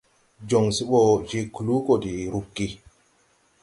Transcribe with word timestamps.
Jon 0.47 0.67
se 0.75 0.83
bɔ 0.91 0.99
jɛ 1.29 1.39
kluu 1.55 1.79
gɔ 1.85 1.93
de 2.03 2.11
ruggi. 2.33 2.67